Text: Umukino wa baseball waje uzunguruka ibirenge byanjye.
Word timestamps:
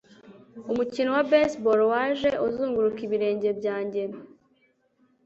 Umukino 0.71 1.09
wa 1.15 1.23
baseball 1.31 1.79
waje 1.91 2.29
uzunguruka 2.47 2.99
ibirenge 3.07 3.49
byanjye. 3.59 4.03